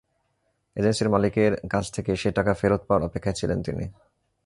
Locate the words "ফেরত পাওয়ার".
2.53-3.07